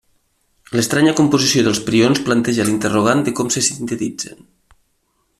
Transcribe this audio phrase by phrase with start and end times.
[0.77, 4.41] L'estranya composició dels prions planteja l'interrogant de com se sintetitzen.